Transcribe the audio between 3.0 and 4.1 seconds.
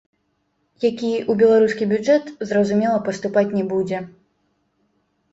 паступаць не будзе.